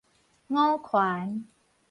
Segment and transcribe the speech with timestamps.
[0.49, 1.45] 五權